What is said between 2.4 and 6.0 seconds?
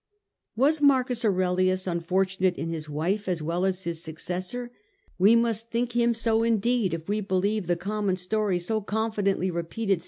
in his wife as well as his successor? We must think